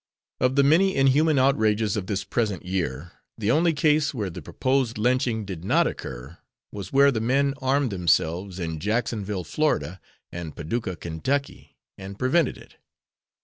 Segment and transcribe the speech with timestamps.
[0.39, 4.97] Of the many inhuman outrages of this present year, the only case where the proposed
[4.97, 6.39] lynching did not occur,
[6.71, 9.99] was where the men armed themselves in Jacksonville, Fla.,
[10.31, 12.77] and Paducah, Ky, and prevented it.